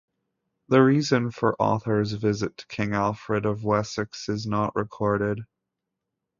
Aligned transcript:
The 0.69 0.81
reason 0.81 1.29
for 1.29 1.55
Ohthere's 1.59 2.13
visit 2.13 2.57
to 2.57 2.65
King 2.65 2.95
Alfred 2.95 3.45
of 3.45 3.63
Wessex 3.63 4.29
is 4.29 4.47
not 4.47 4.75
recorded. 4.75 5.41